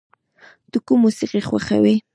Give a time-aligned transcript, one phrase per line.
[0.71, 1.95] ته کوم موسیقی خوښوې؟